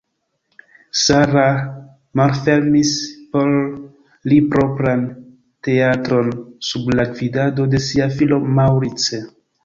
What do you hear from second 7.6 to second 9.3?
de sia filo Maurice.